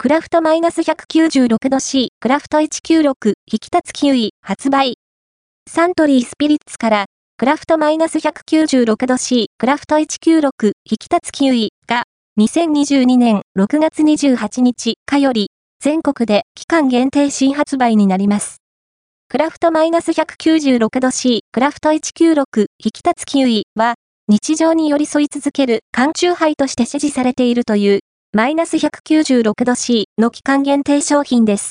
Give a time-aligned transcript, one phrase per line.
[0.00, 4.94] クラフトマイナス196度 C、クラフト196、引き立つキウイ、発売。
[5.68, 10.50] サントリースピリッツから、クラフトマイナス196度 C、クラフト196、
[10.88, 12.04] 引き立つキウイが、
[12.38, 15.50] 2022年6月28日かより、
[15.80, 18.58] 全国で期間限定新発売になります。
[19.28, 22.44] クラフトマイナス196度 C、クラフト196、
[22.78, 23.96] 引き立つキウイは、
[24.28, 28.00] 日常に寄り添い続ける缶チューハイとして支持されているという、
[28.32, 31.66] マイナス196度 C の期間限定商品です。